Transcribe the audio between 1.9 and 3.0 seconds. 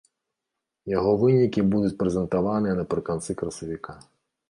прэзентаваныя